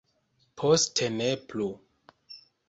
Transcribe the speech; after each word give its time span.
Poste 0.61 1.09
ne 1.17 1.29
plu. 1.53 1.67